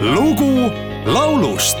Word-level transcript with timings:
lugu 0.00 0.70
laulust 1.06 1.78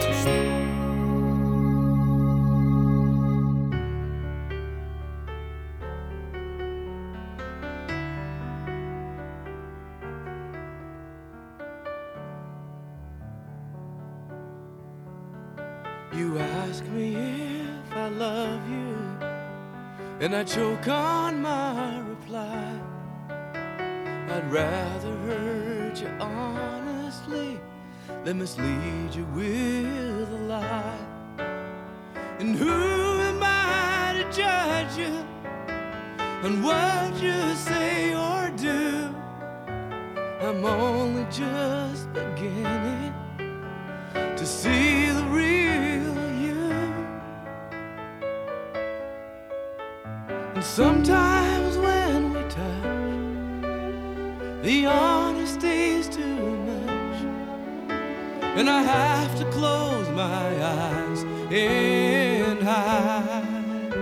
You 16.12 16.38
ask 16.38 16.84
me 16.86 17.14
if 17.14 17.92
I 17.92 18.08
love 18.08 18.68
you, 18.68 18.96
and 20.20 20.34
I 20.34 20.42
choke 20.42 20.88
on 20.88 21.40
my 21.40 22.00
reply. 22.00 22.72
I'd 24.30 24.50
rather 24.50 25.16
hurt 25.28 26.00
you 26.00 26.08
honestly 26.18 27.60
than 28.24 28.38
mislead 28.38 29.14
you 29.14 29.24
with 29.34 30.32
a 30.32 30.42
lie. 30.46 30.98
And 32.38 32.54
who 32.54 32.70
am 32.70 33.40
I 33.42 34.12
to 34.18 34.24
judge 34.30 34.96
you 34.96 35.14
on 36.44 36.62
what 36.62 37.20
you 37.22 37.54
say 37.54 38.14
or 38.14 38.50
do? 38.56 39.14
I'm 40.40 40.64
only 40.64 41.24
just 41.30 42.12
beginning 42.12 43.12
to 44.36 44.46
see 44.46 45.10
the 45.10 45.24
real 45.24 46.14
you. 46.44 46.72
And 50.54 50.64
sometimes 50.64 51.76
when 51.76 52.32
we 52.32 52.40
touch, 52.48 52.88
the 54.62 54.84
honesty's 54.84 55.17
and 58.58 58.68
I 58.68 58.82
have 58.82 59.38
to 59.38 59.44
close 59.56 60.08
my 60.10 60.48
eyes 60.78 61.20
and 61.52 62.60
hide. 62.70 63.94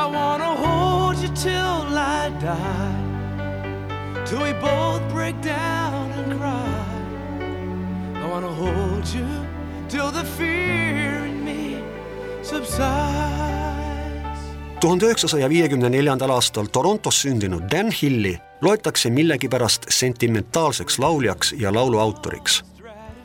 I 0.00 0.04
wanna 0.16 0.52
hold 0.64 1.16
you 1.22 1.28
till 1.46 1.82
I 2.20 2.30
die, 2.40 4.24
till 4.26 4.40
we 4.46 4.52
both 4.68 5.02
break 5.12 5.36
down 5.42 6.04
and 6.18 6.28
cry. 6.38 6.88
I 8.22 8.26
wanna 8.32 8.54
hold 8.62 9.06
you 9.16 9.28
till 9.88 10.10
the 10.10 10.24
fear 10.36 11.26
in 11.30 11.44
me 11.44 11.62
subsides. 12.42 13.44
tuhande 14.80 15.06
üheksasaja 15.06 15.48
viiekümne 15.48 15.92
neljandal 15.92 16.30
aastal 16.30 16.66
Torontos 16.66 17.20
sündinud 17.22 17.70
Dan 17.70 17.90
Hilli 17.90 18.40
loetakse 18.64 19.10
millegipärast 19.10 19.86
sentimentaalseks 19.88 20.98
lauljaks 20.98 21.54
ja 21.58 21.74
laulu 21.74 21.98
autoriks. 21.98 22.64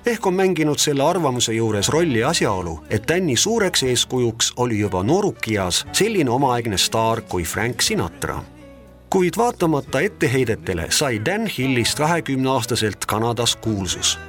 ehk 0.06 0.28
on 0.28 0.34
mänginud 0.34 0.78
selle 0.78 1.04
arvamuse 1.04 1.54
juures 1.54 1.90
rolli 1.90 2.24
asjaolu, 2.24 2.80
et 2.90 3.08
Dani 3.08 3.36
suureks 3.36 3.84
eeskujuks 3.84 4.54
oli 4.58 4.80
juba 4.80 5.04
noorukias 5.04 5.86
selline 5.92 6.30
omaaegne 6.30 6.78
staar 6.78 7.22
kui 7.22 7.44
Frank 7.44 7.82
Sinatra 7.82 8.44
kuid 9.10 9.34
vaatamata 9.38 10.00
etteheidetele 10.00 10.86
sai 10.90 11.22
Dan 11.26 11.48
Hillist 11.48 11.98
kahekümneaastaselt 11.98 13.06
Kanadas 13.06 13.56
kuulsus 13.56 14.20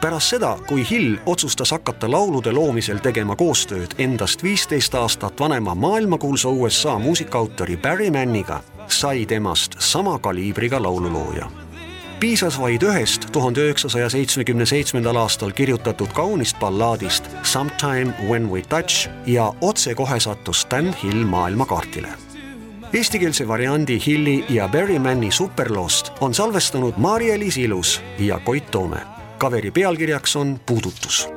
pärast 0.00 0.28
seda, 0.28 0.58
kui 0.68 0.86
Hill 0.90 1.16
otsustas 1.26 1.70
hakata 1.70 2.10
laulude 2.10 2.52
loomisel 2.52 2.98
tegema 2.98 3.36
koostööd 3.36 3.96
endast 3.98 4.42
viisteist 4.42 4.94
aastat 4.94 5.40
vanema 5.40 5.74
maailmakuulsa 5.74 6.48
USA 6.48 6.98
muusikaautori 6.98 7.76
Barry 7.76 8.10
Manniga, 8.10 8.60
sai 8.88 9.26
temast 9.26 9.74
sama 9.78 10.18
kaliibriga 10.18 10.82
laululooja. 10.82 11.50
piisas 12.20 12.60
vaid 12.60 12.82
ühest 12.82 13.26
tuhande 13.32 13.60
üheksasaja 13.60 14.08
seitsmekümne 14.10 14.66
seitsmendal 14.66 15.16
aastal 15.16 15.50
kirjutatud 15.52 16.08
kaunist 16.12 16.56
ballaadist 16.60 17.24
Sometime 17.42 18.14
when 18.28 18.50
we 18.50 18.62
touch 18.62 19.08
ja 19.26 19.52
otsekohe 19.60 20.20
sattus 20.20 20.66
Dan 20.70 20.94
Hill 21.02 21.24
maailmakaardile 21.24 22.08
Eestikeelse 22.92 23.48
variandi 23.48 24.00
Hilli 24.06 24.44
ja 24.48 24.68
Barry 24.68 24.98
Manni 24.98 25.30
superloost 25.30 26.12
on 26.20 26.34
salvestanud 26.34 26.94
Maarja-Liis 26.96 27.56
Ilus 27.56 28.02
ja 28.18 28.40
Koit 28.40 28.70
Toome 28.70 29.15
kaveri 29.38 29.70
pealkirjaks 29.70 30.36
on 30.36 30.60
Puudutus. 30.66 31.28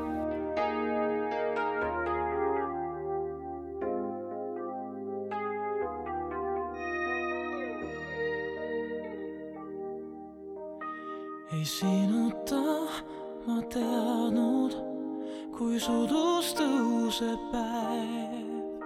ei 11.54 11.66
sinuta 11.66 12.62
ma 13.48 13.58
teadnud, 13.74 14.76
kui 15.58 15.80
sudus 15.81 16.54
tõuseb 16.56 17.42
päev, 17.52 18.86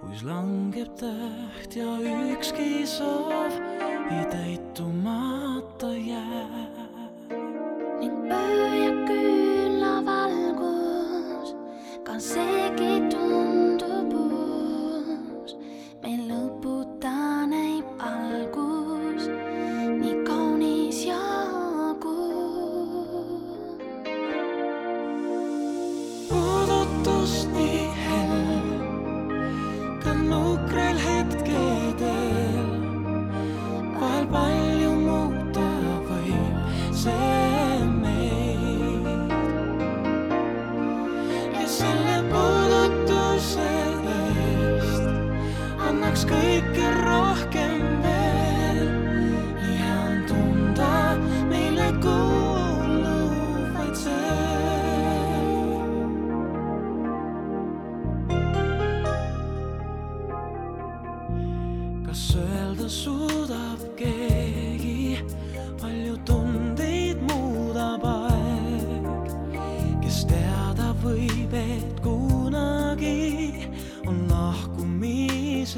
kuis 0.00 0.22
langeb 0.24 0.94
täht 1.00 1.76
ja 1.76 1.90
ükski 2.32 2.86
soov 2.86 3.58
ei 4.14 4.24
täitumata 4.32 5.92
jääb. 5.92 6.67
I 16.08 16.16
love 16.16 16.67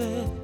said 0.00 0.39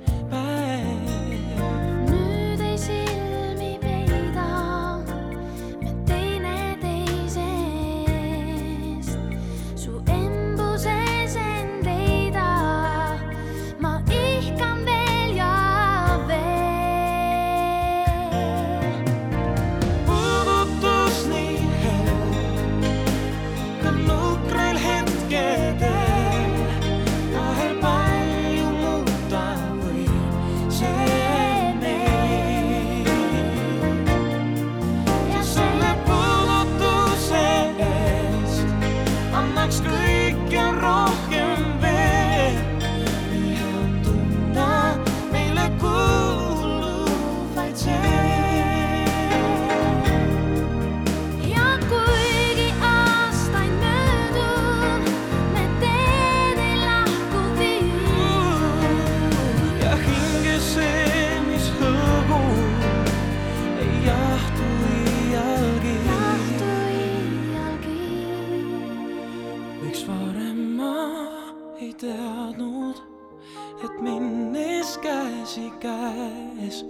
et 73.87 74.01
minnes 74.03 74.99
käsi 74.99 75.71
käes. 75.81 76.85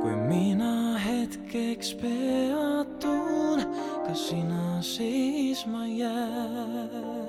kui 0.00 0.16
mina 0.16 0.98
hetkeks 0.98 1.94
peatun, 2.00 3.64
kas 4.06 4.28
sina 4.28 4.82
seisma 4.82 5.86
jääd? 5.86 7.28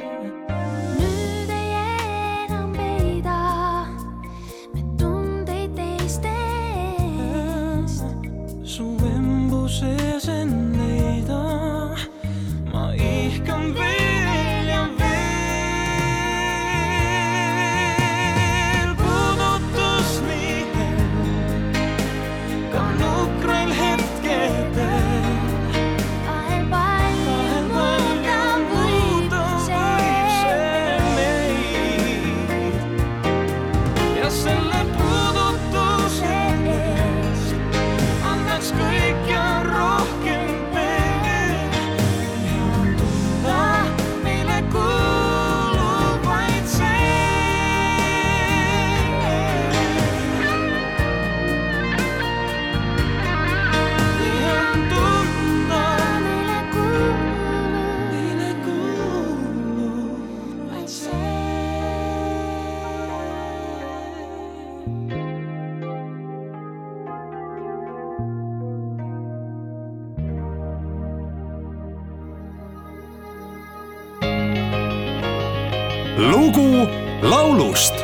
lesson 34.30 34.59
lugu 76.20 76.88
laulust. 77.24 77.96